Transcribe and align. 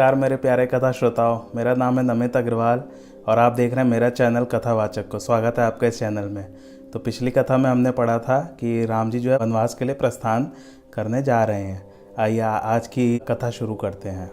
नमस्कार, 0.00 0.14
मेरे 0.14 0.36
प्यारे 0.36 0.64
कथा 0.66 0.92
श्रोताओं 0.92 1.40
मेरा 1.56 1.74
नाम 1.74 1.98
है 1.98 2.04
नमित 2.04 2.36
अग्रवाल 2.36 2.82
और 3.28 3.38
आप 3.38 3.52
देख 3.52 3.74
रहे 3.74 3.84
हैं 3.84 3.90
मेरा 3.90 4.08
चैनल 4.10 4.44
कथावाचक 4.44 5.08
को। 5.08 5.18
स्वागत 5.18 5.58
है 5.58 5.64
आपका 5.64 5.86
इस 5.86 5.98
चैनल 5.98 6.28
में। 6.28 6.46
तो 6.92 6.98
पिछली 6.98 7.30
कथा 7.30 7.56
में 7.56 7.70
हमने 7.70 7.90
पढ़ा 7.90 8.18
था 8.18 8.40
कि 8.60 8.86
राम 8.86 9.10
जी 9.10 9.18
जो 9.18 9.30
है 9.30 9.38
वनवास 9.38 9.74
के 9.74 9.84
लिए 9.84 9.94
प्रस्थान 9.94 10.52
करने 10.94 11.22
जा 11.22 11.44
रहे 11.44 11.62
हैं। 11.62 11.82
आइए 12.18 12.40
आज 12.40 12.86
की 12.86 13.18
कथा 13.18 13.50
शुरू 13.50 13.74
करते 13.74 14.08
हैं। 14.08 14.30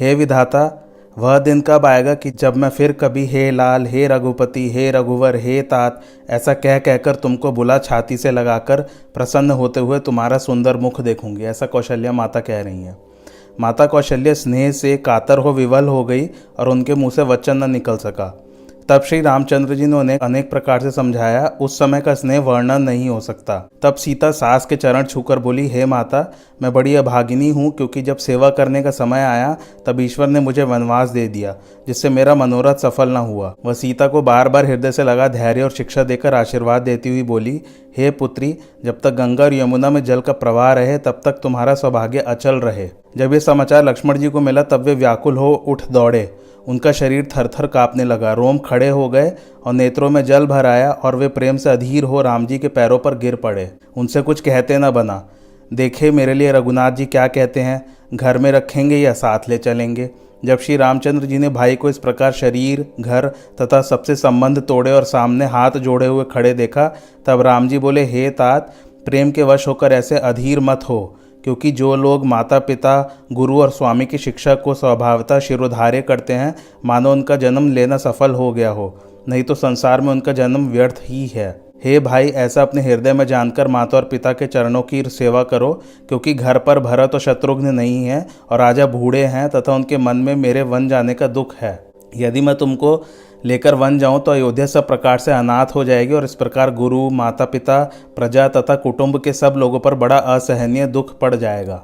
हे 0.00 0.14
विधाता, 0.14 0.88
वह 1.18 1.38
दिन 1.38 1.60
कब 1.60 1.86
आएगा 1.86 2.14
कि 2.14 2.30
जब 2.30 2.56
मैं 2.56 2.68
फिर 2.68 2.92
कभी, 2.92 3.26
हे 3.26 3.50
लाल, 3.50 3.86
हे 3.86 4.06
रघुपति, 4.06 4.70
हे 4.70 4.90
रघुवर, 4.90 5.36
हे 5.36 5.62
तात, 5.62 6.00
ऐसा 6.30 6.54
कह, 6.54 6.78
कहकर 6.78 7.14
तुमको 7.14 7.52
बुला 7.52 7.78
छाती 7.78 8.16
से 8.16 8.30
लगाकर 8.30 8.80
प्रसन्न 9.14 9.50
होते 9.50 9.80
हुए 9.80 9.98
तुम्हारा 10.00 10.38
सुंदर 10.38 10.76
मुख 10.76 11.00
देखूँगी। 11.00 11.44
ऐसा 11.44 11.66
कौशल्या 11.66 12.12
माता 12.12 12.40
कह 12.40 12.62
रही 12.62 12.82
हैं। 12.82 13.13
माता 13.60 13.86
कौशल्य 13.86 14.34
स्नेह 14.34 14.72
से 14.72 14.96
कातर 14.96 15.38
हो 15.38 15.52
विवल 15.52 15.88
हो 15.88 16.04
गई 16.04 16.26
और 16.58 16.68
उनके 16.68 16.94
मुँह 16.94 17.10
से 17.10 17.22
वचन 17.22 17.56
न 17.56 17.70
निकल 17.70 17.96
सका। 17.96 18.43
तब 18.88 19.02
श्री 19.02 19.20
रामचंद्र 19.20 19.74
जी 19.74 19.86
ने 19.86 19.96
उन्हें 19.96 20.18
अनेक 20.18 20.50
प्रकार 20.50 20.80
से 20.80 20.90
समझाया। 20.90 21.46
उस 21.60 21.78
समय 21.78 22.00
का 22.00 22.14
स्नेह 22.14 22.40
वर्णन 22.40 22.82
नहीं 22.82 23.08
हो 23.08 23.20
सकता। 23.20 23.68
तब 23.82 23.94
सीता 23.94 24.30
सास 24.30 24.66
के 24.66 24.76
चरण 24.76 25.02
छूकर 25.02 25.38
बोली, 25.38 25.68
हे 25.68 25.86
माता, 25.86 26.32
मैं 26.62 26.72
बड़ी 26.72 26.94
अभागिनी 26.94 27.50
हूँ, 27.50 27.70
क्योंकि 27.70 28.02
जब 28.02 28.16
सेवा 28.16 28.50
करने 28.50 28.82
का 28.82 28.90
समय 28.90 29.22
आया, 29.22 29.56
तब 29.86 30.00
ईश्वर 30.00 30.26
ने 30.26 30.40
मुझे 30.40 30.62
वनवास 30.62 31.10
दे 31.10 31.28
दिया, 31.28 31.56
जिससे 31.86 32.08
मेरा 32.08 32.34
मनोरथ 32.34 32.74
सफल 32.74 33.08
न 33.08 33.16
हुआ। 33.16 33.54
वह 33.66 33.72
सीता 33.72 34.08
को 34.08 34.22
बार 34.22 34.48
बार 34.48 34.66
हृदय 34.66 34.92
से 34.92 35.04
लगा 35.04 35.28
धैर्य 35.28 35.62
और 35.62 35.70
शिक्षा 35.70 36.04
देकर 36.04 36.34
आशीर्वाद 36.34 36.82
देती 36.82 37.08
हुई 37.08 37.22
बोली, 37.22 37.62
हे 37.98 38.10
पुत्री, 38.10 38.58
जब 38.84 39.00
तक 39.00 39.10
गंगा 39.10 39.44
और 39.44 39.54
यमुना 39.54 39.90
में 39.90 40.04
जल 40.04 40.20
का 40.20 40.32
प्रवाह 40.32 40.72
रहे, 40.72 40.98
तब 40.98 41.20
तक 41.24 41.32
तुम्हारा 41.32 41.74
सौभाग्य 41.74 42.18
अचल 42.18 42.54
रहे। 42.54 42.88
जब 43.16 43.32
ये 43.32 43.40
समाचार 43.40 43.84
लक्ष्मण 43.84 44.18
जी 44.18 44.28
को 44.28 44.40
मिला, 44.40 44.62
तब 44.62 44.82
वे 44.82 44.94
व्याकुल 44.94 45.36
हो 45.36 45.54
उठ 45.54 45.82
दौड़े। 45.90 46.43
उनका 46.68 46.92
शरीर 46.92 47.28
थर 47.36 47.46
थर 47.46 47.66
कांपने 47.66 48.04
लगा। 48.04 48.32
रोम 48.32 48.58
खड़े 48.58 48.88
हो 48.88 49.08
गए 49.08 49.32
और 49.64 49.72
नेत्रों 49.72 50.10
में 50.10 50.24
जल 50.24 50.46
भर 50.46 50.66
आया 50.66 50.90
और 50.90 51.16
वे 51.16 51.28
प्रेम 51.28 51.56
से 51.56 51.70
अधीर 51.70 52.04
हो 52.04 52.22
राम 52.22 52.46
जी 52.46 52.58
के 52.58 52.68
पैरों 52.68 52.98
पर 52.98 53.18
गिर 53.18 53.36
पड़े। 53.36 53.70
उनसे 53.96 54.22
कुछ 54.22 54.40
कहते 54.40 54.78
न 54.78 54.90
बना। 54.90 55.28
देखे 55.72 56.10
मेरे 56.10 56.34
लिए 56.34 56.52
रघुनाथ 56.52 56.92
जी 56.92 57.06
क्या 57.06 57.26
कहते 57.26 57.60
हैं? 57.60 57.96
घर 58.14 58.38
में 58.38 58.52
रखेंगे 58.52 58.96
या 58.96 59.12
साथ 59.12 59.38
ले 59.48 59.58
चलेंगे? 59.58 60.10
जब 60.44 60.58
श्री 60.58 60.76
रामचंद्र 60.76 61.26
जी 61.26 61.38
ने 61.38 61.48
भाई 61.48 61.76
को 61.76 61.88
इस 61.88 61.98
प्रकार 61.98 62.32
शरीर, 62.32 62.86
घर 63.00 63.28
तथा 63.28 63.82
सबसे 63.82 64.16
संबंध 64.16 64.58
तोड़े 64.58 64.92
और 64.92 65.04
सामने 65.04 65.44
हाथ 65.44 65.70
जोड़े 65.70 66.06
हुए 66.06 66.24
खड़े 66.24 66.54
देखा, 66.54 66.96
तब 67.26 67.40
राम 67.40 67.68
जी 67.68 67.78
बोले, 67.78 68.04
हे 68.04 68.30
तात, 68.30 68.74
प्रेम 69.06 69.30
के 69.30 69.42
वश 69.42 69.68
होकर 69.68 69.92
ऐसे 69.92 70.18
अधीर 70.18 70.60
मत 70.60 70.80
हो। 70.88 71.16
क्योंकि 71.44 71.70
जो 71.72 71.94
लोग 71.96 72.26
माता 72.26 72.58
पिता 72.58 73.26
गुरु 73.32 73.60
और 73.60 73.70
स्वामी 73.70 74.06
की 74.06 74.18
शिक्षा 74.18 74.54
को 74.54 74.74
स्वभावता 74.74 75.38
शिरोधार्य 75.38 76.02
करते 76.02 76.32
हैं, 76.32 76.54
मानो 76.84 77.12
उनका 77.12 77.36
जन्म 77.36 77.72
लेना 77.72 77.96
सफल 77.96 78.30
हो 78.30 78.52
गया 78.52 78.70
हो, 78.70 78.94
नहीं 79.28 79.42
तो 79.42 79.54
संसार 79.54 80.00
में 80.00 80.10
उनका 80.12 80.32
जन्म 80.32 80.68
व्यर्थ 80.68 81.02
ही 81.04 81.26
है। 81.26 81.64
हे 81.84 81.98
भाई, 82.00 82.28
ऐसा 82.28 82.62
अपने 82.62 82.82
हृदय 82.82 83.12
में 83.12 83.26
जानकर 83.26 83.68
माता 83.68 83.96
और 83.96 84.04
पिता 84.04 84.32
के 84.32 84.46
चरणों 84.46 84.82
की 84.82 85.02
सेवा 85.02 85.42
करो, 85.42 85.72
क्योंकि 86.08 86.34
घर 86.34 86.58
पर 86.58 86.78
भरत 86.78 87.14
और 87.14 87.20
शत्रुघ्न 87.20 87.74
नहीं 87.74 88.04
है 88.04 88.26
और 88.50 88.58
राजा 88.58 88.86
बूढ़े 88.86 89.24
हैं 89.24 89.48
तथा 89.48 89.74
उनके 89.74 89.98
मन 89.98 90.16
में 90.16 90.34
मेरे 90.36 90.62
वन 90.62 90.88
जाने 90.88 91.14
का 91.14 91.26
दुख 91.26 91.54
है। 91.56 91.78
यदि 92.16 92.40
मैं 92.40 92.54
तुमको 92.54 92.96
लेकर 93.44 93.74
वन 93.74 93.98
जाऊँ 93.98 94.20
तो 94.20 94.30
अयोध्या 94.30 94.66
सब 94.66 94.86
प्रकार 94.88 95.18
से 95.18 95.32
अनाथ 95.32 95.74
हो 95.74 95.84
जाएगी 95.84 96.14
और 96.14 96.24
इस 96.24 96.34
प्रकार 96.34 96.70
गुरु 96.70 97.08
माता 97.10 97.44
पिता 97.44 97.82
प्रजा 98.16 98.48
तथा 98.48 98.74
कुटुंब 98.74 99.20
के 99.22 99.32
सब 99.32 99.54
लोगों 99.56 99.80
पर 99.80 99.94
बड़ा 99.94 100.16
असहनीय 100.16 100.86
दुख 100.86 101.18
पड़ 101.18 101.34
जाएगा। 101.34 101.82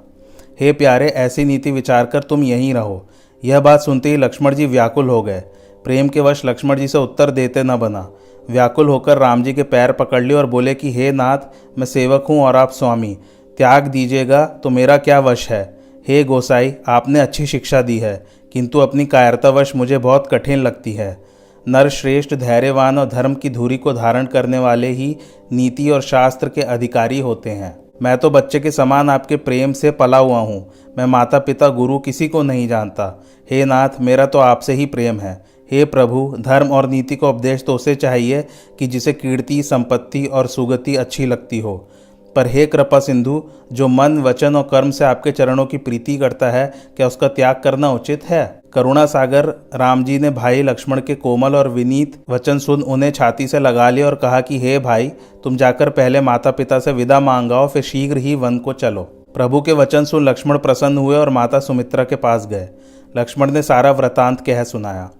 हे 0.60 0.72
प्यारे, 0.72 1.08
ऐसी 1.08 1.44
नीति 1.44 1.70
विचार 1.70 2.06
कर 2.06 2.22
तुम 2.22 2.42
यहीं 2.42 2.74
रहो। 2.74 3.08
यह 3.44 3.60
बात 3.60 3.80
सुनते 3.80 4.08
ही 4.08 4.16
लक्ष्मण 4.16 4.54
जी 4.54 4.66
व्याकुल 4.66 5.08
हो 5.08 5.22
गए। 5.22 5.40
प्रेम 5.84 6.08
के 6.08 6.20
वश 6.20 6.44
लक्ष्मण 6.44 6.78
जी 6.78 6.88
से 6.88 6.98
उत्तर 6.98 7.30
देते 7.30 7.62
न 7.62 7.76
बना। 7.76 8.08
व्याकुल 8.50 8.88
होकर 8.88 9.18
राम 9.18 9.42
जी 9.42 9.52
के 9.52 9.62
पैर 9.62 9.92
पकड़ 9.92 10.22
लिए 10.22 10.36
और 10.36 10.46
बोले 10.46 10.74
कि, 10.74 10.92
हे 10.92 11.12
नाथ, 11.12 11.38
मैं 11.78 11.86
सेवक 11.86 12.24
हूँ 12.28 12.42
और 12.42 12.56
आप 12.56 12.70
स्वामी। 12.70 13.16
त्याग 13.58 13.86
दीजिएगा 13.86 14.44
तो 14.46 14.70
मेरा 14.70 14.96
क्या 14.96 15.20
वश 15.20 15.48
है? 15.50 15.78
हे 16.08 16.22
गोसाई, 16.24 16.74
आपने 16.88 17.20
अच्छी 17.20 17.46
शिक्षा 17.46 17.82
दी 17.82 17.98
है, 17.98 18.26
किंतु 18.52 18.78
अपनी 18.78 19.06
कायरतावश 19.06 19.74
मुझे 19.76 19.98
बहुत 19.98 20.28
कठिन 20.30 20.58
लगती 20.58 20.92
है। 20.92 21.29
नर 21.68 21.88
श्रेष्ठ 21.88 22.34
धैर्यवान 22.34 22.98
और 22.98 23.08
धर्म 23.08 23.34
की 23.34 23.50
धुरी 23.50 23.76
को 23.76 23.92
धारण 23.92 24.26
करने 24.26 24.58
वाले 24.58 24.88
ही 24.88 25.16
नीति 25.52 25.90
और 25.90 26.02
शास्त्र 26.02 26.48
के 26.48 26.60
अधिकारी 26.60 27.20
होते 27.20 27.50
हैं। 27.50 27.78
मैं 28.02 28.18
तो 28.18 28.30
बच्चे 28.30 28.60
के 28.60 28.70
समान 28.70 29.10
आपके 29.10 29.36
प्रेम 29.36 29.72
से 29.72 29.90
पला 29.90 30.18
हुआ 30.18 30.38
हूँ। 30.38 30.72
मैं 30.98 31.06
माता 31.06 31.38
पिता 31.38 31.68
गुरु 31.68 31.98
किसी 31.98 32.28
को 32.28 32.42
नहीं 32.42 32.68
जानता। 32.68 33.22
हे 33.50 33.64
नाथ, 33.64 33.88
मेरा 34.00 34.26
तो 34.26 34.38
आपसे 34.38 34.72
ही 34.72 34.86
प्रेम 34.86 35.20
है। 35.20 35.44
हे 35.70 35.84
प्रभु, 35.84 36.36
धर्म 36.40 36.68
और 36.68 36.88
नीति 36.88 37.16
को 37.16 37.28
उपदेश 37.30 37.64
तो 37.64 37.74
उसे 37.74 37.94
चाहिए 37.94 38.44
कि 38.78 38.86
जिसे 38.86 39.12
कीर्ति, 39.12 39.62
संपत्ति 39.62 40.26
और 40.26 40.46
सुगति 40.46 40.96
अच्छी 40.96 41.26
लगती 41.26 41.58
हो। 41.58 41.88
पर 42.36 42.46
हे 42.46 42.66
कृपा 42.66 42.98
सिंधु, 42.98 43.50
जो 43.72 43.88
मन, 43.88 44.18
वचन 44.18 44.56
और 44.56 44.62
कर्म 44.62 44.90
से 44.90 45.04
आपके 45.04 45.32
चरणों 45.32 45.66
की 45.66 45.78
प्रीति 45.78 46.16
करता 46.16 46.50
है, 46.50 46.72
क्या 46.96 47.06
उसका 47.06 47.28
त्याग 47.28 47.60
करना 47.64 47.92
उचित 47.92 48.24
है? 48.24 48.60
करुणा 48.72 49.06
सागर, 49.06 49.68
राम 49.74 50.04
जी 50.04 50.18
ने 50.18 50.30
भाई 50.30 50.62
लक्ष्मण 50.62 51.00
के 51.00 51.14
कोमल 51.14 51.54
और 51.54 51.68
विनीत 51.68 52.22
वचन 52.30 52.58
सुन 52.58 52.82
उन्हें 52.82 53.10
छाती 53.10 53.46
से 53.46 53.58
लगा 53.58 53.90
लिया 53.90 54.06
और 54.06 54.14
कहा 54.14 54.40
कि, 54.40 54.58
हे 54.58 54.78
भाई, 54.78 55.08
तुम 55.44 55.56
जाकर 55.56 55.90
पहले 55.90 56.20
माता 56.20 56.50
पिता 56.50 56.78
से 56.78 56.92
विदा 56.92 57.20
मांगाओ, 57.20 57.68
फिर 57.68 57.82
शीघ्र 57.82 58.16
ही 58.16 58.34
वन 58.34 58.58
को 58.58 58.72
चलो। 58.72 59.02
प्रभु 59.34 59.62
के 59.62 59.72
वचन 59.72 60.04
सुन 60.04 60.28
लक्ष्मण 60.28 60.58
प्रसन्न 60.58 60.98
हुए 60.98 61.16
और 61.16 61.30
माता 61.30 61.58
सुमित्रा 61.58 62.04
के 62.04 62.16
पास 62.16 62.46
गए। 62.46 62.68
लक्ष्मण 63.16 63.50
ने 63.50 63.62
सारा 63.62 63.90
वृतांत 63.90 64.40
कह 64.40 64.64
सुनाया। 64.64 65.10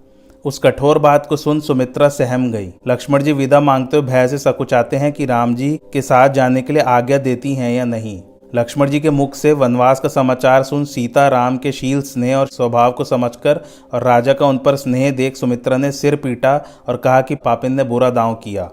उस 0.45 0.57
कठोर 0.59 0.99
बात 0.99 1.25
को 1.25 1.37
सुन 1.37 1.59
सुमित्रा 1.59 2.07
सहम 2.09 2.51
गई। 2.51 2.71
लक्ष्मण 2.87 3.23
जी 3.23 3.33
विदा 3.33 3.59
मांगते 3.59 3.97
हुए 3.97 4.05
भय 4.05 4.27
से 4.27 4.37
सकुचाते 4.37 4.97
हैं 4.97 5.11
कि 5.11 5.25
राम 5.25 5.55
जी 5.55 5.69
के 5.93 6.01
साथ 6.01 6.29
जाने 6.29 6.61
के 6.61 6.73
लिए 6.73 6.81
आज्ञा 6.81 7.17
देती 7.17 7.53
हैं 7.55 7.71
या 7.71 7.85
नहीं। 7.85 8.21
लक्ष्मण 8.55 8.89
जी 8.89 8.99
के 8.99 9.09
मुख 9.09 9.35
से 9.35 9.53
वनवास 9.53 9.99
का 9.99 10.09
समाचार 10.09 10.63
सुन 10.63 10.85
सीता 10.85 11.27
राम 11.27 11.57
के 11.57 11.71
शील 11.71 12.01
स्नेह 12.01 12.37
और 12.37 12.47
स्वभाव 12.47 12.91
को 12.91 13.03
समझकर 13.03 13.61
और 13.93 14.03
राजा 14.03 14.33
का 14.33 14.45
उन 14.45 14.57
पर 14.57 14.75
स्नेह 14.75 15.11
देख 15.11 15.35
सुमित्रा 15.35 15.77
ने 15.77 15.91
सिर 15.91 16.15
पीटा 16.15 16.61
और 16.87 16.97
कहा 16.97 17.21
कि 17.21 17.35
पापिन 17.35 17.73
ने 17.73 17.83
बुरा 17.83 18.09
दांव 18.09 18.33
किया। 18.33 18.69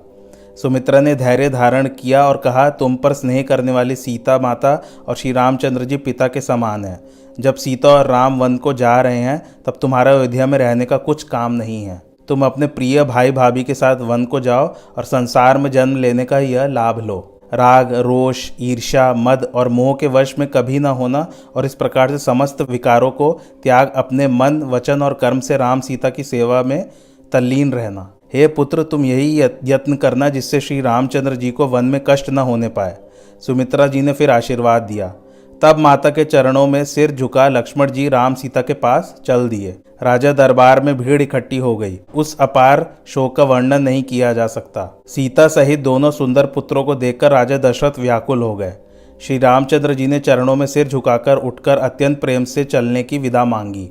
सुमित्रा 0.63 1.01
ने 1.01 1.15
धैर्य 1.15 1.51
धारण 1.51 1.89
किया 1.89 2.27
और 2.27 2.37
कहा, 2.37 2.71
तुम 2.71 2.97
पर 2.97 3.13
स्नेह 3.13 3.43
करने 3.43 3.73
वाली 3.73 3.97
सीता 3.97 4.39
माता 4.39 4.83
और 5.09 5.17
श्री 5.17 5.33
रामचंद्र 5.33 5.85
जी 5.85 5.97
पिता 5.97 6.29
के 6.29 6.41
समान 6.41 6.85
हैं। 6.85 7.01
जब 7.41 7.55
सीता 7.55 7.89
और 7.89 8.07
राम 8.07 8.39
वन 8.39 8.57
को 8.57 8.73
जा 8.73 9.01
रहे 9.01 9.19
हैं, 9.19 9.63
तब 9.67 9.79
तुम्हारा 9.83 10.13
अयोध्या 10.13 10.47
में 10.47 10.59
रहने 10.59 10.85
का 10.85 10.97
कुछ 10.97 11.23
काम 11.23 11.53
नहीं 11.53 11.85
है। 11.85 12.03
तुम 12.29 12.45
अपने 12.47 12.67
प्रिय 12.67 13.05
भाई 13.05 13.31
भाभी 13.31 13.65
के 13.65 13.75
साथ 13.75 13.97
वन 13.97 14.25
को 14.25 14.41
जाओ 14.41 14.75
और 14.97 15.05
संसार 15.05 15.59
में 15.59 15.71
जन्म 15.71 15.97
लेने 15.97 16.25
का 16.25 16.39
यह 16.39 16.67
लाभ 16.67 16.99
लो। 16.99 17.41
राग, 17.55 17.95
रोष, 17.95 18.51
ईर्ष्या, 18.61 19.15
मद 19.15 19.53
और 19.55 19.69
मोह 19.69 19.95
के 19.95 20.07
वश 20.07 20.35
में 20.39 20.49
कभी 20.49 20.79
न 20.79 20.87
होना 20.87 21.27
और 21.57 21.67
इस 21.67 21.75
प्रकार 21.75 22.09
से 22.09 22.19
समस्त 22.19 22.63
विकारों 22.63 23.11
को 23.11 23.41
त्याग 23.63 23.93
अपने 23.97 24.29
मन, 24.29 24.63
वचन 24.63 25.03
और 25.03 25.15
कर्म 25.15 25.41
से 25.41 25.57
राम 25.57 25.81
सीता 25.81 26.11
की 26.11 26.25
सेवा 26.25 26.63
में 26.63 26.91
तल्लीन 27.33 27.73
रहना। 27.73 28.13
हे 28.35 28.47
पुत्र, 28.47 28.83
तुम 28.83 29.05
यही 29.05 29.41
यत्न 29.65 29.97
करना 29.97 30.29
जिससे 30.29 30.61
श्री 30.61 30.81
रामचंद्र 30.81 31.37
जी 31.37 31.51
को 31.51 31.67
वन 31.67 31.85
में 31.85 32.01
कष्ट 32.07 32.31
न 32.31 32.39
होने 32.39 32.69
पाए। 32.69 32.97
सुमित्रा 33.43 33.87
जी 33.87 34.01
ने 34.01 34.13
फिर 34.13 34.31
आशीर्वाद 34.31 34.83
दिया। 34.83 35.15
तब 35.63 35.79
माता 35.79 36.11
के 36.11 36.25
चरणों 36.25 36.67
में 36.67 36.85
सिर 36.85 37.11
झुका 37.11 37.49
लक्ष्मण 37.49 37.91
जी 37.91 38.09
राम 38.09 38.35
सीता 38.35 38.63
के 38.63 38.75
पास 38.75 39.15
चल 39.27 39.49
दिए। 39.49 39.77
राजा 40.03 40.33
दरबार 40.33 40.81
में 40.81 40.97
भीड़ 40.99 41.23
इकट्ठी 41.23 41.57
हो 41.57 41.77
गई। 41.77 41.99
उस 42.15 42.37
अपार 42.41 42.87
शोक 43.07 43.37
का 43.37 43.45
वर्णन 43.45 43.83
नहीं 43.83 44.03
किया 44.03 44.33
जा 44.33 44.47
सकता। 44.47 45.03
सीता 45.07 45.49
सहित 45.49 45.81
दोनों 45.81 46.11
सुंदर 46.11 46.47
पुत्रों 46.47 46.85
को 46.85 46.95
देखकर 46.95 47.31
राजा 47.31 47.59
दशरथ 47.59 47.99
व्याकुल 47.99 48.43
हो 48.43 48.55
गए। 48.57 48.73
श्री 49.21 49.39
रामचंद्र 49.39 49.95
जी 49.95 50.07
ने 50.07 50.21
चरणों 50.21 50.57
में 50.57 50.67
सिर 50.67 50.89
झुकाकर 50.89 51.37
उठकर 51.37 51.79
अत्यंत 51.79 52.21
प्रेम 52.21 52.45
से 52.45 52.65
चलने 52.65 53.03
की 53.03 53.19
विदा 53.19 53.45
मांगी। 53.45 53.89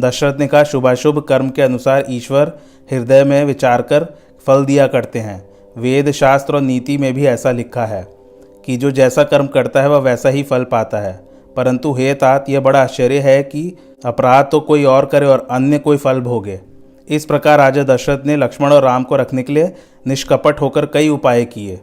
दशरथ 0.00 0.34
ने 0.40 0.46
कहा, 0.46 0.64
शुभाशुभ 0.64 1.18
कर्म 1.18 1.50
के 1.50 1.62
अनुसार 1.62 2.04
ईश्वर 2.10 2.52
हृदय 2.92 3.24
में 3.24 3.44
विचार 3.44 3.82
कर 3.82 4.06
फल 4.46 4.64
दिया 4.64 4.86
करते 4.86 5.18
हैं। 5.18 5.48
वेद, 5.78 6.10
शास्त्र 6.10 6.54
और 6.54 6.60
नीति 6.60 6.98
में 6.98 7.14
भी 7.14 7.26
ऐसा 7.26 7.50
लिखा 7.50 7.86
है 7.86 8.06
कि 8.66 8.76
जो 8.76 8.90
जैसा 8.90 9.24
कर्म 9.24 9.46
करता 9.46 9.82
है, 9.82 9.88
वह 9.88 9.98
वैसा 9.98 10.28
ही 10.28 10.42
फल 10.42 10.64
पाता 10.64 10.98
है। 10.98 11.24
परंतु 11.56 11.92
हे 11.92 12.14
तात, 12.14 12.50
यह 12.50 12.60
बड़ा 12.60 12.82
आश्चर्य 12.82 13.18
है 13.18 13.42
कि 13.42 13.76
अपराध 14.04 14.48
तो 14.52 14.60
कोई 14.60 14.84
और 14.84 15.06
करे 15.06 15.26
और 15.26 15.46
अन्य 15.50 15.78
कोई 15.78 15.96
फल 15.96 16.20
भोगे। 16.20 16.60
इस 17.08 17.24
प्रकार 17.24 17.58
राजा 17.58 17.82
दशरथ 17.82 18.26
ने 18.26 18.36
लक्ष्मण 18.36 18.72
और 18.72 18.82
राम 18.82 19.02
को 19.02 19.16
रखने 19.16 19.42
के 19.42 19.52
लिए 19.52 19.74
निष्कपट 20.06 20.60
होकर 20.60 20.86
कई 20.86 21.08
उपाय 21.08 21.44
किए। 21.44 21.80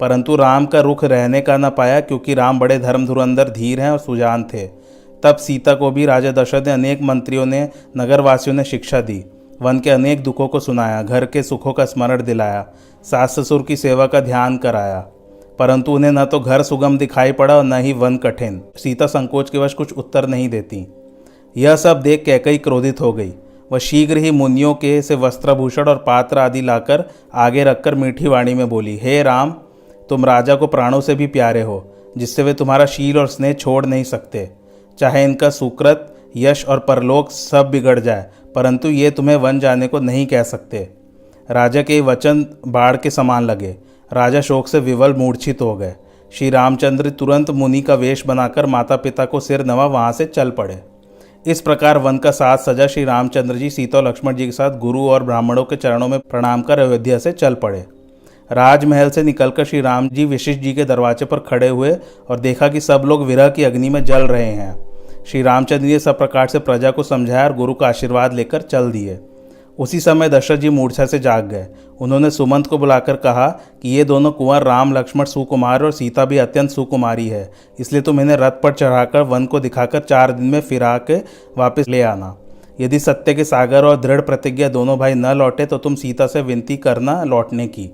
परंतु 0.00 0.36
राम 0.36 0.66
का 0.66 0.80
रुख 0.80 1.04
रहने 1.04 1.40
का 1.40 1.56
न 1.56 1.70
पाया, 1.70 2.00
क्योंकि 2.00 2.34
राम 2.34 2.58
बड़े 2.58 2.78
धर्म 2.78 3.06
धुरंधर 3.06 3.48
धीर 3.48 3.80
हैं 3.80 3.90
और 3.90 3.98
सुजान 3.98 4.44
थे। 4.44 4.83
तब 5.24 5.36
सीता 5.36 5.74
को 5.74 5.90
भी 5.90 6.06
राजा 6.06 6.32
दशरथ 6.32 6.66
ने 6.66 6.72
अनेक 6.72 7.02
मंत्रियों 7.02 7.46
ने, 7.46 7.68
नगरवासियों 7.96 8.56
ने 8.56 8.64
शिक्षा 8.64 9.00
दी। 9.00 9.24
वन 9.62 9.80
के 9.80 9.90
अनेक 9.90 10.22
दुखों 10.22 10.48
को 10.48 10.60
सुनाया, 10.60 11.02
घर 11.02 11.26
के 11.26 11.42
सुखों 11.42 11.72
का 11.72 11.84
स्मरण 11.84 12.22
दिलाया, 12.22 12.68
सास 13.02 13.40
ससुर 13.40 13.62
की 13.62 13.76
सेवा 13.76 14.06
का 14.06 14.20
ध्यान 14.20 14.56
कराया। 14.56 15.06
परंतु 15.58 15.92
उन्हें 15.92 16.12
न 16.12 16.24
तो 16.24 16.40
घर 16.40 16.62
सुगम 16.62 16.98
दिखाई 16.98 17.32
पड़ा 17.32 17.56
और 17.56 17.64
न 17.64 17.72
ही 17.72 17.92
वन 17.92 18.16
कठिन। 18.16 18.62
सीता 18.76 19.06
संकोच 19.06 19.50
के 19.50 19.58
वश 19.58 19.74
कुछ 19.74 19.92
उत्तर 19.92 20.26
नहीं 20.26 20.48
देती। 20.48 20.86
यह 21.56 21.76
सब 21.76 22.00
देख 22.00 22.24
कैकई 22.24 22.58
क्रोधित 22.58 23.00
हो 23.00 23.12
गई। 23.12 23.32
वह 23.72 23.78
शीघ्र 23.78 24.16
ही 24.16 24.30
मुनियों 24.30 24.74
के 24.74 25.02
से 25.02 25.14
वस्त्रभूषण 25.14 25.88
और 25.88 25.96
पात्र 25.96 26.38
आदि 26.38 26.60
लाकर 26.60 27.04
आगे 27.34 27.64
रखकर 27.64 27.94
मीठी 27.94 28.28
वाणी 28.28 28.54
में 28.54 28.68
बोली, 28.68 28.96
हे 28.96 29.22
राम, 29.22 29.50
तुम 30.08 30.24
राजा 30.24 30.54
को 30.54 30.66
प्राणों 30.66 31.00
से 31.00 31.14
भी 31.14 31.26
प्यारे 31.26 31.62
हो, 31.62 31.94
जिससे 32.18 32.42
वे 32.42 32.54
तुम्हारा 32.54 32.86
शील 32.86 33.18
और 33.18 33.26
स्नेह 33.26 33.52
छोड़ 33.52 33.86
नहीं 33.86 34.04
सकते। 34.04 34.63
चाहे 34.98 35.24
इनका 35.24 35.50
सुकृत, 35.50 36.10
यश 36.36 36.64
और 36.64 36.78
परलोक 36.78 37.30
सब 37.30 37.70
बिगड़ 37.70 37.98
जाए, 38.00 38.30
परंतु 38.54 38.88
ये 38.88 39.10
तुम्हें 39.10 39.36
वन 39.36 39.58
जाने 39.60 39.88
को 39.88 40.00
नहीं 40.00 40.26
कह 40.26 40.42
सकते। 40.42 40.88
राजा 41.50 41.82
के 41.82 42.00
वचन 42.00 42.46
बाढ़ 42.68 42.96
के 42.96 43.10
समान 43.10 43.44
लगे। 43.44 43.76
राजा 44.10 44.40
शोक 44.40 44.68
से 44.68 44.78
विवल 44.78 45.14
मूर्छित 45.14 45.60
हो 45.60 45.74
गए। 45.76 45.94
श्री 46.32 46.50
रामचंद्र 46.50 47.10
तुरंत 47.10 47.50
मुनि 47.50 47.80
का 47.80 47.94
वेश 47.94 48.26
बनाकर 48.26 48.66
माता 48.66 48.96
पिता 48.96 49.24
को 49.24 49.40
सिर 49.40 49.64
नवा 49.64 49.86
वहाँ 49.86 50.12
से 50.12 50.24
चल 50.24 50.50
पड़े। 50.50 50.82
इस 51.46 51.60
प्रकार 51.60 51.98
वन 51.98 52.18
का 52.18 52.30
साथ 52.30 52.58
सजा 52.58 52.86
श्री 52.86 53.04
रामचंद्र 53.04 53.54
जी, 53.54 53.70
सीता 53.70 54.00
लक्ष्मण 54.00 54.34
जी 54.34 54.46
के 54.46 54.52
साथ 54.52 54.78
गुरु 54.78 55.08
और 55.08 55.22
ब्राह्मणों 55.22 55.64
के 55.64 55.76
चरणों 55.76 56.08
में 56.08 56.18
प्रणाम 56.20 56.62
कर 56.62 56.78
अयोध्या 56.78 57.18
से 57.18 57.32
चल 57.32 57.54
पड़े। 57.54 57.84
राजमहल 58.50 59.10
से 59.10 59.22
निकलकर 59.22 59.64
श्री 59.64 59.80
राम 59.80 60.08
जी 60.08 60.24
विशिष्ट 60.24 60.60
जी 60.60 60.72
के 60.72 60.84
दरवाजे 60.84 61.24
पर 61.24 61.38
खड़े 61.38 61.68
हुए 61.68 61.96
और 62.30 62.40
देखा 62.40 62.68
कि 62.68 62.80
सब 62.80 63.02
लोग 63.04 63.24
विरह 63.26 63.48
की 63.48 63.64
अग्नि 63.64 63.88
में 63.88 64.04
जल 64.04 64.22
रहे 64.22 64.44
हैं। 64.44 64.74
श्री 65.26 65.42
रामचंद्र 65.42 65.86
ने 65.86 65.98
सब 65.98 66.18
प्रकार 66.18 66.48
से 66.48 66.58
प्रजा 66.58 66.90
को 66.90 67.02
समझाया 67.02 67.44
और 67.44 67.54
गुरु 67.56 67.74
का 67.74 67.88
आशीर्वाद 67.88 68.34
लेकर 68.34 68.62
चल 68.62 68.90
दिए। 68.90 69.18
उसी 69.78 70.00
समय 70.00 70.28
दशरथ 70.28 70.58
जी 70.58 70.70
मूर्छा 70.70 71.04
से 71.06 71.18
जाग 71.18 71.48
गए। 71.48 71.66
उन्होंने 72.00 72.30
सुमंत 72.30 72.66
को 72.66 72.78
बुलाकर 72.78 73.16
कहा 73.16 73.48
कि 73.82 73.88
ये 73.88 74.04
दोनों 74.04 74.32
कुंवर 74.32 74.62
राम, 74.62 74.92
लक्ष्मण, 74.92 75.24
सुकुमार 75.24 75.84
और 75.84 75.92
सीता 75.92 76.24
भी 76.24 76.38
अत्यंत 76.38 76.70
सुकुमारी 76.70 77.28
है। 77.28 77.50
इसलिए 77.80 78.02
तुम 78.02 78.20
इन्हें 78.20 78.36
रथ 78.36 78.60
पर 78.62 78.72
चढ़ाकर 78.72 79.22
वन 79.22 79.46
को 79.46 79.60
दिखाकर 79.60 80.00
चार 80.00 80.32
दिन 80.32 80.46
में 80.46 80.60
फिरा 80.60 80.96
के 80.98 81.16
वापस 81.58 81.88
ले 81.88 82.02
आना। 82.02 82.36
यदि 82.80 82.98
सत्य 82.98 83.34
के 83.34 83.44
सागर 83.44 83.84
और 83.84 84.00
दृढ़ 84.00 84.20
प्रतिज्ञा 84.20 84.68
दोनों 84.68 84.98
भाई 84.98 85.14
न 85.14 85.32
लौटे 85.32 85.66
तो 85.66 85.78
तुम 85.78 85.94
सीता 85.94 86.26
से 86.26 86.42
विनती 86.42 86.76
करना 86.76 87.22
लौटने 87.24 87.66
की। 87.66 87.90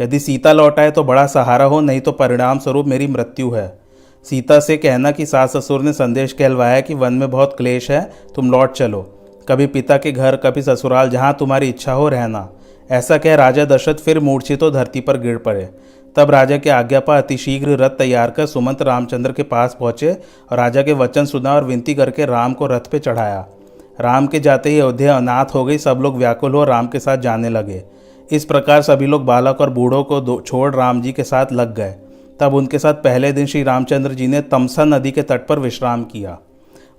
यदि 0.00 0.18
सीता 0.18 0.52
लौटाए 0.52 0.90
तो 0.90 1.04
बड़ा 1.04 1.26
सहारा 1.26 1.64
हो, 1.64 1.80
नहीं 1.80 2.00
तो 2.00 2.12
परिणाम 2.12 2.58
स्वरूप 2.58 2.86
मेरी 2.86 3.06
मृत्यु 3.06 3.50
है। 3.50 3.78
सीता 4.26 4.60
से 4.60 4.76
कहना 4.76 5.10
कि 5.10 5.26
सास 5.26 5.56
ससुर 5.56 5.82
ने 5.82 5.92
संदेश 5.92 6.32
कहलवाया 6.32 6.80
कि 6.80 6.94
वन 6.94 7.12
में 7.12 7.30
बहुत 7.30 7.54
क्लेश 7.56 7.90
है, 7.90 8.00
तुम 8.34 8.50
लौट 8.50 8.72
चलो। 8.72 9.02
कभी 9.48 9.66
पिता 9.66 9.96
के 9.96 10.12
घर, 10.12 10.36
कभी 10.36 10.62
ससुराल, 10.62 11.10
जहाँ 11.10 11.32
तुम्हारी 11.38 11.68
इच्छा 11.68 11.92
हो, 11.92 12.08
रहना। 12.08 12.48
ऐसा 12.90 13.18
कह 13.18 13.34
राजा 13.34 13.64
दशरथ 13.64 13.94
फिर 13.94 14.20
मूर्छित 14.20 14.60
तो 14.60 14.70
धरती 14.70 15.00
पर 15.00 15.18
गिर 15.18 15.36
पड़े। 15.36 15.68
तब 16.16 16.30
राजा 16.30 16.56
के 16.56 16.70
आज्ञा 16.70 17.00
पर 17.00 17.16
अतिशीघ्र 17.16 17.76
रथ 17.76 17.90
तैयार 17.90 18.30
कर 18.30 18.46
सुमंत 18.46 18.82
रामचंद्र 18.82 19.32
के 19.32 19.42
पास 19.42 19.76
पहुँचे 19.80 20.12
और 20.50 20.56
राजा 20.58 20.82
के 20.82 20.92
वचन 20.92 21.24
सुना 21.24 21.54
और 21.54 21.64
विनती 21.64 21.94
करके 21.94 22.26
राम 22.26 22.52
को 22.52 22.66
रथ 22.66 22.90
पर 22.92 22.98
चढ़ाया। 22.98 23.46
राम 24.00 24.26
के 24.26 24.40
जाते 24.40 24.70
ही 24.70 24.80
अयोध्या 24.80 25.16
अनाथ 25.16 25.54
हो 25.54 25.64
गई, 25.64 25.78
सब 25.78 25.98
लोग 26.02 26.16
व्याकुल 26.16 26.54
हो 26.54 26.64
राम 26.64 26.86
के 26.86 27.00
साथ 27.00 27.18
जाने 27.18 27.48
लगे। 27.48 27.82
इस 28.30 28.44
प्रकार 28.44 28.82
सभी 28.82 29.06
लोग 29.06 29.24
बालक 29.24 29.60
और 29.60 29.70
बूढ़ों 29.70 30.02
को 30.04 30.40
छोड़ 30.40 30.74
राम 30.74 31.00
जी 31.02 31.12
के 31.12 31.22
साथ 31.24 31.52
लग 31.52 31.74
गए। 31.74 31.94
तब 32.40 32.54
उनके 32.54 32.78
साथ 32.78 32.94
पहले 32.94 33.32
दिन 33.32 33.46
श्री 33.46 33.62
रामचंद्र 33.62 34.12
जी 34.12 34.26
ने 34.26 34.40
तमसा 34.42 34.84
नदी 34.84 35.10
के 35.10 35.22
तट 35.22 35.46
पर 35.46 35.58
विश्राम 35.58 36.04
किया। 36.04 36.38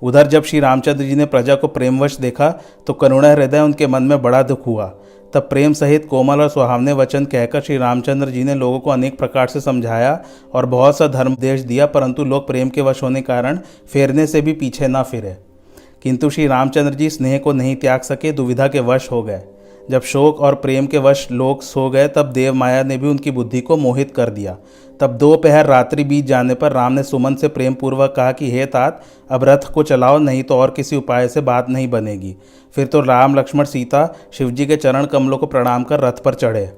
उधर 0.01 0.27
जब 0.27 0.43
श्री 0.43 0.59
रामचंद्र 0.59 1.03
जी 1.03 1.15
ने 1.15 1.25
प्रजा 1.25 1.55
को 1.55 1.67
प्रेमवश 1.67 2.17
देखा 2.17 2.49
तो 2.87 2.93
करुणा 2.93 3.31
हृदय 3.31 3.59
उनके 3.59 3.87
मन 3.87 4.03
में 4.03 4.21
बड़ा 4.21 4.41
दुख 4.43 4.65
हुआ। 4.67 4.85
तब 5.33 5.41
प्रेम 5.41 5.73
सहित 5.73 6.05
कोमल 6.05 6.41
और 6.41 6.49
सुहावने 6.49 6.93
वचन 6.93 7.25
कहकर 7.25 7.61
श्री 7.61 7.77
रामचंद्र 7.77 8.29
जी 8.29 8.43
ने 8.43 8.55
लोगों 8.55 8.79
को 8.79 8.89
अनेक 8.89 9.17
प्रकार 9.17 9.47
से 9.47 9.61
समझाया 9.61 10.19
और 10.53 10.65
बहुत 10.65 10.97
सा 10.97 11.07
धर्म 11.07 11.35
देश 11.35 11.61
दिया, 11.61 11.85
परंतु 11.85 12.23
लोग 12.23 12.47
प्रेम 12.47 12.69
के 12.69 12.81
वश 12.81 13.03
होने 13.03 13.21
कारण 13.21 13.59
फेरने 13.93 14.27
से 14.27 14.41
भी 14.41 14.53
पीछे 14.53 14.87
न 14.87 15.03
फिरे। 15.03 15.35
किंतु 16.03 16.29
श्री 16.29 16.47
रामचंद्र 16.47 16.93
जी 16.93 17.09
स्नेह 17.09 17.37
को 17.37 17.53
नहीं 17.53 17.75
त्याग 17.75 18.01
सके, 18.01 18.31
दुविधा 18.31 18.67
के 18.67 18.79
वश 18.79 19.11
हो 19.11 19.23
गए। 19.23 19.41
जब 19.89 20.01
शोक 20.01 20.39
और 20.39 20.55
प्रेम 20.55 20.87
के 20.87 20.97
वश 20.97 21.27
लोग 21.31 21.61
सो 21.61 21.89
गए, 21.89 22.07
तब 22.07 22.25
देव 22.25 22.53
माया 22.53 22.83
ने 22.83 22.97
भी 22.97 23.07
उनकी 23.07 23.31
बुद्धि 23.31 23.61
को 23.61 23.77
मोहित 23.77 24.11
कर 24.15 24.29
दिया। 24.29 24.57
तब 24.99 25.11
दोपहर 25.11 25.65
रात्रि 25.65 26.03
बीत 26.03 26.25
जाने 26.25 26.53
पर 26.53 26.71
राम 26.71 26.93
ने 26.93 27.03
सुमन 27.03 27.35
से 27.35 27.47
प्रेम 27.47 27.73
पूर्वक 27.73 28.13
कहा 28.17 28.31
कि, 28.31 28.51
हे 28.51 28.65
तात, 28.65 29.03
अब 29.31 29.43
रथ 29.43 29.73
को 29.73 29.83
चलाओ, 29.83 30.17
नहीं 30.17 30.43
तो 30.43 30.55
और 30.55 30.71
किसी 30.71 30.95
उपाय 30.95 31.27
से 31.27 31.41
बात 31.41 31.69
नहीं 31.69 31.89
बनेगी। 31.89 32.35
फिर 32.75 32.87
तो 32.87 33.01
राम, 33.01 33.35
लक्ष्मण, 33.35 33.65
सीता, 33.65 34.15
शिवजी 34.33 34.65
के 34.65 34.75
चरण 34.75 35.05
कमलों 35.05 35.37
को 35.37 35.45
प्रणाम 35.45 35.83
कर 35.83 35.99
रथ 35.99 36.13
पर 36.13 36.33
चढ़े। 36.33 36.73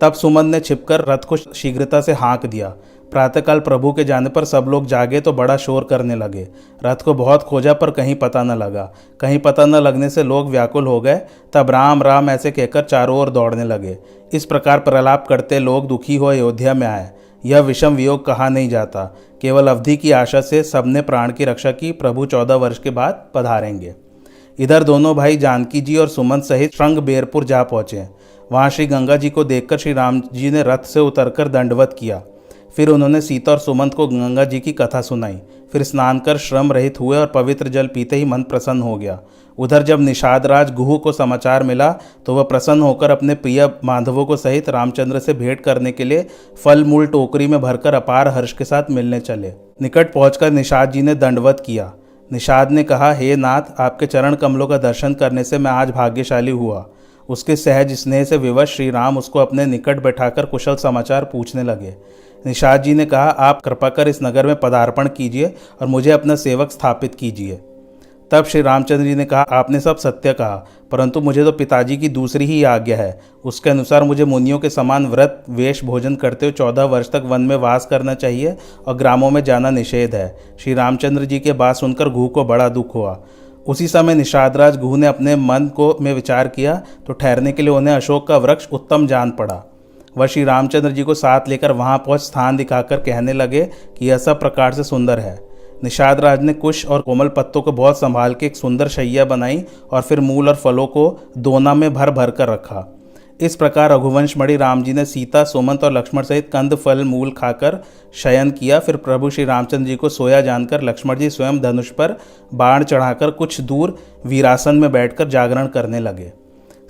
तब 0.00 0.12
सुमन 0.12 0.46
ने 0.46 0.60
छिपकर 0.60 1.04
रथ 1.08 1.18
को 1.18 1.36
शीघ्रता 1.36 2.00
से 2.00 2.12
हाँक 2.12 2.46
दिया। 2.46 2.74
प्रातःकाल 3.12 3.60
प्रभु 3.60 3.92
के 3.92 4.04
जाने 4.04 4.30
पर 4.30 4.44
सब 4.44 4.66
लोग 4.68 4.86
जागे 4.86 5.20
तो 5.20 5.32
बड़ा 5.32 5.56
शोर 5.56 5.84
करने 5.84 6.14
लगे। 6.14 6.48
रथ 6.84 6.96
को 6.96 7.14
बहुत 7.14 7.42
खोजा 7.42 7.72
पर 7.72 7.90
कहीं 7.90 8.14
पता 8.14 8.42
न 8.42 8.50
लगा। 8.50 8.92
कहीं 9.20 9.38
पता 9.38 9.66
न 9.66 9.74
लगने 9.74 10.10
से 10.10 10.22
लोग 10.22 10.50
व्याकुल 10.50 10.86
हो 10.86 11.00
गए। 11.00 11.20
तब 11.52 11.70
राम 11.70 12.02
राम 12.02 12.30
ऐसे 12.30 12.50
कहकर 12.50 12.82
चारों 12.82 13.18
ओर 13.18 13.30
दौड़ने 13.30 13.64
लगे। 13.64 13.96
इस 14.32 14.44
प्रकार 14.44 14.78
प्रलाप 14.78 15.26
करते 15.28 15.58
लोग 15.58 15.86
दुखी 15.86 16.16
हो 16.16 16.26
अयोध्या 16.26 16.74
में 16.74 16.86
आए। 16.86 17.10
यह 17.44 17.60
विषम 17.60 17.94
वियोग 17.94 18.26
कहा 18.26 18.48
नहीं 18.48 18.68
जाता। 18.68 19.04
केवल 19.42 19.68
अवधि 19.68 19.96
की 19.96 20.10
आशा 20.10 20.40
से 20.40 20.62
सबने 20.62 21.02
प्राण 21.02 21.32
की 21.32 21.44
रक्षा 21.44 21.72
की 21.72 21.92
प्रभु 21.92 22.26
चौदह 22.26 22.54
वर्ष 22.54 22.78
के 22.78 22.90
बाद 22.90 23.26
पधारेंगे। 23.34 23.94
इधर 24.58 24.82
दोनों 24.82 25.14
भाई 25.16 25.36
जानकी 25.36 25.80
जी 25.80 25.96
और 25.96 26.08
सुमन 26.08 26.40
सहित 26.40 26.74
श्रृंग 26.74 26.98
बेरपुर 26.98 27.44
जा 27.44 27.62
पहुँचे। 27.62 28.08
वहाँ 28.52 28.70
श्री 28.70 28.86
गंगा 28.86 29.16
जी 29.16 29.30
को 29.30 29.44
देखकर 29.44 29.78
श्री 29.78 29.92
राम 29.92 30.20
जी 30.32 30.50
ने 30.50 30.62
रथ 30.62 30.84
से 30.84 31.00
उतरकर 31.00 31.48
दंडवत 31.48 31.96
किया। 31.98 32.22
फिर 32.76 32.88
उन्होंने 32.88 33.20
सीता 33.20 33.52
और 33.52 33.58
सुमंत 33.58 33.94
को 33.94 34.06
गंगा 34.08 34.44
जी 34.44 34.60
की 34.60 34.72
कथा 34.72 35.00
सुनाई। 35.00 35.38
फिर 35.72 35.82
स्नान 35.82 36.18
कर 36.18 36.36
श्रम 36.38 36.72
रहित 36.72 37.00
हुए 37.00 37.16
और 37.18 37.26
पवित्र 37.26 37.68
जल 37.68 37.86
पीते 37.86 38.16
ही 38.16 38.24
मन 38.24 38.42
प्रसन्न 38.42 38.82
हो 38.82 38.96
गया। 38.96 39.18
उधर 39.58 39.82
जब 39.82 40.00
निषाद 40.00 40.46
राज 40.46 40.72
गुहू 40.74 40.96
को 40.98 41.12
समाचार 41.12 41.62
मिला 41.62 41.90
तो 42.26 42.34
वह 42.34 42.42
प्रसन्न 42.42 42.82
होकर 42.82 43.10
अपने 43.10 43.34
प्रिय 43.34 43.68
माधवों 43.84 44.24
को 44.26 44.36
सहित 44.36 44.68
रामचंद्र 44.68 45.18
से 45.18 45.34
भेंट 45.34 45.60
करने 45.60 45.92
के 45.92 46.04
लिए 46.04 46.26
फल 46.64 46.84
मूल 46.84 47.06
टोकरी 47.06 47.46
में 47.46 47.60
भरकर 47.60 47.94
अपार 47.94 48.28
हर्ष 48.28 48.52
के 48.52 48.64
साथ 48.64 48.90
मिलने 48.90 49.20
चले। 49.20 49.52
निकट 49.82 50.12
पहुंचकर 50.12 50.50
निषाद 50.50 50.92
जी 50.92 51.02
ने 51.02 51.14
दंडवत 51.14 51.62
किया। 51.66 51.92
निषाद 52.30 52.70
ने 52.70 52.82
कहा, 52.84 53.12
हे 53.12 53.34
नाथ, 53.36 53.62
आपके 53.78 54.06
चरण 54.06 54.34
कमलों 54.34 54.66
का 54.66 54.78
दर्शन 54.78 55.14
करने 55.14 55.44
से 55.44 55.58
मैं 55.58 55.70
आज 55.70 55.90
भाग्यशाली 55.90 56.50
हुआ। 56.52 56.84
उसके 57.28 57.56
सहज 57.56 57.92
स्नेह 57.92 58.24
से 58.24 58.36
विवश 58.36 58.74
श्री 58.76 58.90
राम 58.90 59.18
उसको 59.18 59.38
अपने 59.38 59.66
निकट 59.66 60.02
बैठाकर 60.02 60.46
कुशल 60.46 60.76
समाचार 60.76 61.24
पूछने 61.24 61.62
लगे। 61.62 61.94
निषाद 62.46 62.82
जी 62.82 62.94
ने 62.94 63.04
कहा, 63.06 63.22
आप 63.22 63.60
कृपा 63.62 63.88
कर 63.88 64.08
इस 64.08 64.22
नगर 64.22 64.46
में 64.46 64.56
पदार्पण 64.56 65.08
कीजिए 65.08 65.54
और 65.80 65.86
मुझे 65.86 66.10
अपना 66.10 66.34
सेवक 66.36 66.70
स्थापित 66.70 67.14
कीजिए। 67.14 67.60
तब 68.30 68.44
श्री 68.44 68.60
रामचंद्र 68.62 69.04
जी 69.04 69.14
ने 69.14 69.24
कहा, 69.24 69.40
आपने 69.50 69.80
सब 69.80 69.96
सत्य 69.96 70.32
कहा, 70.32 70.56
परंतु 70.92 71.20
मुझे 71.20 71.44
तो 71.44 71.52
पिताजी 71.52 71.96
की 71.96 72.08
दूसरी 72.08 72.46
ही 72.46 72.62
आज्ञा 72.64 72.96
है। 72.96 73.20
उसके 73.44 73.70
अनुसार 73.70 74.04
मुझे 74.04 74.24
मुनियों 74.24 74.58
के 74.58 74.70
समान 74.70 75.06
व्रत, 75.06 75.44
वेश 75.50 75.84
भोजन 75.84 76.14
करते 76.14 76.46
हुए 76.46 76.52
चौदह 76.52 76.84
वर्ष 76.84 77.10
तक 77.10 77.22
वन 77.26 77.40
में 77.40 77.56
वास 77.56 77.86
करना 77.86 78.14
चाहिए 78.14 78.56
और 78.86 78.96
ग्रामों 78.96 79.30
में 79.30 79.42
जाना 79.44 79.70
निषेध 79.70 80.14
है। 80.14 80.36
श्री 80.60 80.74
रामचंद्र 80.74 81.24
जी 81.24 81.38
के 81.38 81.52
बात 81.52 81.76
सुनकर 81.76 82.08
घू 82.08 82.26
को 82.28 82.44
बड़ा 82.44 82.68
दुख 82.68 82.94
हुआ। 82.94 83.18
उसी 83.66 83.88
समय 83.88 84.14
निषादराज 84.14 84.76
गुह 84.76 84.96
ने 84.98 85.06
अपने 85.06 85.36
मन 85.36 85.66
को 85.68 85.96
में 86.00 86.12
विचार 86.14 86.48
किया 86.48 86.74
तो 87.06 87.12
ठहरने 87.12 87.52
के 87.52 87.62
लिए 87.62 87.70
उन्हें 87.70 87.94
अशोक 87.94 88.26
का 88.28 88.36
वृक्ष 88.36 88.68
उत्तम 88.72 89.06
जान 89.06 89.30
पड़ा। 89.30 89.62
वह 90.16 90.26
श्री 90.26 90.44
रामचंद्र 90.44 90.90
जी 90.90 91.02
को 91.02 91.14
साथ 91.14 91.48
लेकर 91.48 91.72
वहाँ 91.72 91.98
पहुँच 91.98 92.20
स्थान 92.20 92.56
दिखाकर 92.56 92.96
कहने 92.96 93.32
लगे 93.32 93.64
कि 93.98 94.08
यह 94.10 94.18
सब 94.18 94.40
प्रकार 94.40 94.72
से 94.72 94.84
सुंदर 94.84 95.18
है। 95.18 95.38
निषाद 95.84 96.20
राज 96.20 96.42
ने 96.42 96.52
कुश 96.52 96.84
और 96.86 97.00
कोमल 97.00 97.28
पत्तों 97.28 97.62
को 97.62 97.72
बहुत 97.72 97.98
संभाल 97.98 98.34
के 98.34 98.46
एक 98.46 98.56
सुंदर 98.56 98.88
शैया 98.88 99.24
बनाई 99.24 99.64
और 99.92 100.02
फिर 100.02 100.20
मूल 100.20 100.48
और 100.48 100.54
फलों 100.54 100.86
को 100.86 101.08
दोना 101.38 101.74
में 101.74 101.92
भर 101.94 102.10
भर 102.10 102.30
कर 102.30 102.48
रखा। 102.48 102.92
इस 103.40 103.56
प्रकार 103.56 103.90
रघुवंश 103.92 104.36
मणि 104.36 104.56
राम 104.56 104.82
जी 104.82 104.92
ने 104.92 105.04
सीता, 105.04 105.42
सोमंत 105.44 105.84
और 105.84 105.92
लक्ष्मण 105.92 106.22
सहित 106.22 106.48
कंद, 106.52 106.74
फल, 106.74 107.02
मूल 107.04 107.30
खाकर 107.30 107.78
शयन 108.14 108.50
किया। 108.50 108.78
फिर 108.78 108.96
प्रभु 108.96 109.30
श्री 109.30 109.44
रामचंद्र 109.44 109.86
जी 109.86 109.96
को 109.96 110.08
सोया 110.08 110.40
जानकर 110.40 110.82
लक्ष्मण 110.82 111.18
जी 111.18 111.30
स्वयं 111.30 111.60
धनुष 111.60 111.90
पर 111.90 112.16
बाण 112.54 112.84
चढ़ाकर 112.84 113.30
कुछ 113.30 113.60
दूर 113.60 113.96
वीरासन 114.26 114.76
में 114.76 114.90
बैठकर 114.92 115.28
जागरण 115.28 115.66
करने 115.66 116.00
लगे। 116.00 116.32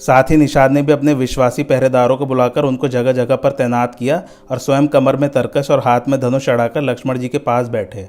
साथ 0.01 0.31
ही 0.31 0.37
निषाद 0.37 0.71
ने 0.71 0.83
भी 0.83 0.93
अपने 0.93 1.15
विश्वासी 1.15 1.63
पहरेदारों 1.63 2.17
को 2.17 2.27
बुलाकर 2.27 2.65
उनको 2.65 2.89
जगह 2.89 3.13
जगह 3.13 3.37
पर 3.37 3.51
तैनात 3.51 3.95
किया 3.95 4.23
और 4.51 4.59
स्वयं 4.59 4.87
कमर 4.87 5.17
में 5.17 5.29
तरकश 5.31 5.71
और 5.71 5.81
हाथ 5.81 6.01
में 6.09 6.21
धनुष 6.21 6.47
चढ़ाकर 6.47 6.83
लक्ष्मण 6.83 7.19
जी 7.19 7.29
के 7.29 7.39
पास 7.39 7.69
बैठे। 7.69 8.09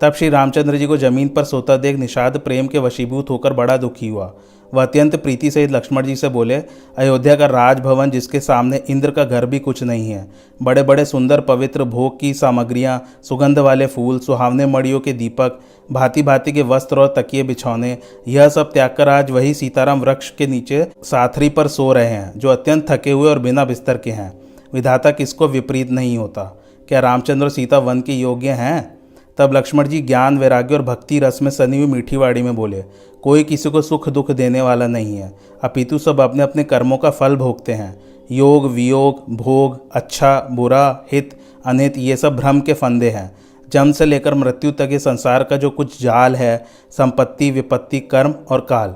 तब 0.00 0.12
श्री 0.12 0.28
रामचंद्र 0.28 0.76
जी 0.76 0.86
को 0.86 0.96
ज़मीन 0.96 1.28
पर 1.28 1.44
सोता 1.44 1.76
देख 1.76 1.96
निषाद 1.96 2.38
प्रेम 2.38 2.66
के 2.66 2.78
वशीभूत 2.78 3.30
होकर 3.30 3.52
बड़ा 3.52 3.76
दुखी 3.76 4.08
हुआ। 4.08 4.32
वह 4.74 4.82
अत्यंत 4.82 5.16
प्रीति 5.16 5.50
सहित 5.50 5.70
लक्ष्मण 5.70 6.06
जी 6.06 6.16
से 6.16 6.28
बोले, 6.28 6.56
अयोध्या 6.98 7.36
का 7.36 7.46
राजभवन 7.46 8.10
जिसके 8.10 8.40
सामने 8.40 8.82
इंद्र 8.90 9.10
का 9.10 9.24
घर 9.24 9.46
भी 9.46 9.58
कुछ 9.58 9.82
नहीं 9.82 10.10
है। 10.10 10.30
बड़े 10.62 10.82
बड़े 10.82 11.04
सुंदर 11.04 11.40
पवित्र 11.40 11.84
भोग 11.84 12.20
की 12.20 12.34
सामग्रियाँ, 12.34 13.02
सुगंध 13.22 13.58
वाले 13.58 13.86
फूल, 13.86 14.18
सुहावने 14.18 14.66
मड़ियों 14.66 15.00
के 15.00 15.12
दीपक 15.12 15.60
भांति 15.92 16.22
भांति 16.22 16.52
के 16.52 16.62
वस्त्र 16.62 16.98
और 16.98 17.14
तकिए 17.16 17.42
बिछौने, 17.42 17.98
यह 18.28 18.48
सब 18.48 18.72
त्याग 18.72 18.94
कर 18.98 19.08
आज 19.08 19.30
वही 19.30 19.54
सीताराम 19.54 20.00
वृक्ष 20.00 20.30
के 20.30 20.46
नीचे 20.46 20.86
साथरी 21.02 21.48
पर 21.48 21.68
सो 21.68 21.92
रहे 21.92 22.06
हैं, 22.06 22.32
जो 22.36 22.48
अत्यंत 22.48 22.90
थके 22.90 23.10
हुए 23.10 23.30
और 23.30 23.38
बिना 23.38 23.64
बिस्तर 23.64 23.96
के 23.96 24.10
हैं। 24.10 24.42
विधाता 24.74 25.10
किसको 25.10 25.48
विपरीत 25.48 25.90
नहीं 25.90 26.18
होता? 26.18 26.42
क्या 26.88 27.00
रामचंद्र 27.00 27.48
सीता 27.48 27.78
वन 27.78 28.00
के 28.00 28.12
योग्य 28.12 28.48
हैं? 28.48 29.01
तब 29.38 29.52
लक्ष्मण 29.52 29.88
जी 29.88 30.00
ज्ञान, 30.00 30.38
वैराग्य 30.38 30.74
और 30.74 30.82
भक्ति 30.82 31.18
रस 31.18 31.38
में 31.42 31.50
सनी 31.50 31.78
हुई 31.78 31.86
मीठी 31.86 32.16
वाड़ी 32.16 32.42
में 32.42 32.56
बोले, 32.56 32.84
कोई 33.22 33.44
किसी 33.44 33.70
को 33.70 33.82
सुख 33.82 34.08
दुख 34.08 34.30
देने 34.30 34.60
वाला 34.60 34.86
नहीं 34.86 35.16
है। 35.16 35.38
अपितु 35.64 35.98
सब 35.98 36.20
अपने 36.20 36.42
अपने 36.42 36.64
कर्मों 36.64 36.96
का 36.96 37.10
फल 37.10 37.36
भोगते 37.36 37.72
हैं। 37.72 38.00
योग, 38.30 38.70
वियोग, 38.70 39.24
भोग 39.30 39.80
अच्छा 39.92 40.48
बुरा, 40.50 41.04
हित, 41.12 41.38
अनित, 41.66 41.98
ये 41.98 42.16
सब 42.16 42.36
भ्रम 42.36 42.60
के 42.60 42.72
फंदे 42.72 43.10
हैं। 43.10 43.36
जन्म 43.72 43.92
से 43.92 44.04
लेकर 44.04 44.34
मृत्यु 44.34 44.72
तक 44.72 44.88
ये 44.92 44.98
संसार 44.98 45.44
का 45.44 45.56
जो 45.56 45.70
कुछ 45.70 46.02
जाल 46.02 46.36
है, 46.36 46.64
संपत्ति, 46.90 47.50
विपत्ति, 47.50 48.00
कर्म 48.00 48.34
और 48.50 48.60
काल, 48.60 48.88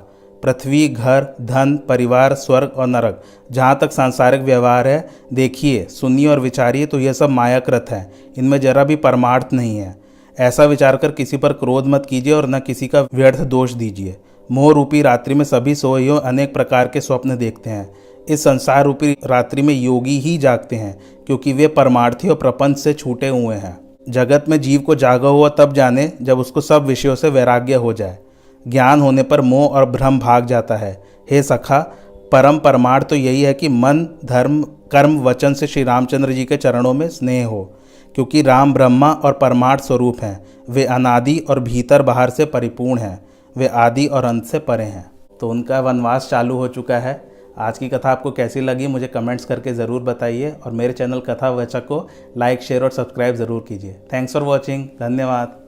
पृथ्वी, 0.43 0.89
घर, 0.89 1.27
धन, 1.41 1.79
परिवार, 1.89 2.35
स्वर्ग 2.35 2.73
और 2.77 2.87
नरक, 2.87 3.23
जहाँ 3.53 3.79
तक 3.81 3.93
सांसारिक 3.93 4.41
व्यवहार 4.41 4.89
है, 4.89 5.09
देखिए, 5.33 5.85
सुनिए 5.85 6.27
और 6.27 6.41
विचारिए 6.41 6.87
तो 6.87 7.01
यह 7.01 7.13
सब 7.13 7.31
मायाकृत 7.31 7.87
है। 7.91 8.13
इनमें 8.39 8.61
जरा 8.61 8.85
भी 8.85 8.97
परमार्थ 8.97 9.47
नहीं 9.53 9.79
है। 9.79 10.06
ऐसा 10.41 10.65
विचार 10.65 10.97
कर 10.97 11.11
किसी 11.11 11.37
पर 11.37 11.53
क्रोध 11.53 11.87
मत 11.87 12.07
कीजिए 12.07 12.33
और 12.33 12.49
न 12.49 12.59
किसी 12.59 12.87
का 12.87 13.01
व्यर्थ 13.15 13.41
दोष 13.41 13.73
दीजिए। 13.73 14.17
मोह 14.51 14.73
रूपी 14.73 15.03
रात्रि 15.03 15.35
में 15.35 15.45
सभी 15.45 15.75
सोइयों 15.75 16.21
अनेक 16.21 16.55
प्रकार 16.55 16.89
के 16.89 17.01
स्वप्न 17.01 17.37
देखते 17.37 17.71
हैं। 17.71 17.95
इस 18.29 18.45
संसार 18.45 18.85
रूपी 18.85 19.17
रात्रि 19.25 19.63
में 19.63 19.75
योगी 19.75 20.19
ही 20.19 20.39
जागते 20.39 20.77
हैं, 20.77 20.99
क्योंकि 21.27 21.53
वे 21.53 21.67
परमार्थी 21.69 22.29
और 22.29 22.35
प्रपंच 22.35 22.79
से 22.79 22.93
छूटे 22.95 23.29
हुए 23.29 23.55
हैं। 23.55 23.79
जगत 24.09 24.45
में 24.49 24.61
जीव 24.61 24.81
को 24.81 24.95
जागा 24.95 25.29
हुआ 25.29 25.49
तब 25.49 25.73
जाने 25.73 26.13
जब 26.23 26.39
उसको 26.39 26.61
सब 26.61 26.85
विषयों 26.85 27.15
से 27.15 27.29
वैराग्य 27.29 27.75
हो 27.75 27.93
जाए। 27.93 28.19
ज्ञान 28.69 29.01
होने 29.01 29.23
पर 29.23 29.41
मोह 29.41 29.69
और 29.69 29.91
भ्रम 29.91 30.19
भाग 30.19 30.47
जाता 30.47 30.77
है। 30.77 31.03
हे 31.31 31.43
सखा, 31.43 31.79
परम 32.33 32.59
परमार्थ 32.59 33.09
तो 33.09 33.17
यही 33.17 33.43
है 33.43 33.55
कि 33.55 33.69
मन, 33.69 34.07
धर्म, 34.25 34.63
कर्म, 34.63 35.19
वचन 35.19 35.55
से 35.55 35.67
श्री 35.67 35.83
रामचंद्र 35.85 36.33
जी 36.33 36.45
के 36.45 36.57
चरणों 36.57 36.93
में 36.95 37.09
स्नेह 37.09 37.47
हो। 37.47 37.73
क्योंकि 38.17 38.43
राम 38.43 38.73
ब्रह्मा 38.75 39.13
और 39.13 39.33
परमार्थ 39.33 39.83
स्वरूप 39.83 40.23
हैं। 40.23 40.45
वे 40.71 40.85
अनादि 40.85 41.39
और 41.51 41.61
भीतर 41.61 42.03
बाहर 42.03 42.31
से 42.31 42.45
परिपूर्ण 42.45 43.01
हैं। 43.01 43.19
वे 43.57 43.67
आदि 43.67 44.07
और 44.07 44.25
अंत 44.25 44.45
से 44.45 44.59
परे 44.59 44.85
हैं। 44.85 45.11
तो 45.41 45.49
उनका 45.49 45.81
वनवास 45.81 46.29
चालू 46.31 46.57
हो 46.57 46.69
चुका 46.69 46.99
है। 46.99 47.21
आज 47.59 47.79
की 47.79 47.89
कथा 47.89 48.11
आपको 48.11 48.31
कैसी 48.31 48.61
लगी, 48.61 48.87
मुझे 48.87 49.07
कमेंट्स 49.07 49.45
करके 49.45 49.73
ज़रूर 49.75 50.03
बताइए। 50.03 50.51
और 50.67 50.73
मेरे 50.73 50.93
चैनल 50.93 51.21
कथा 51.21 51.51
वचक 51.51 51.87
को 51.87 52.07
लाइक, 52.37 52.63
शेयर 52.63 52.85
और 52.85 52.91
सब्सक्राइब 52.91 53.35
ज़रूर 53.35 53.65
कीजिए। 53.69 53.97
थैंक्स 54.13 54.33
फॉर 54.33 54.43
वॉचिंग 54.43 54.85
धन्यवाद। 55.01 55.66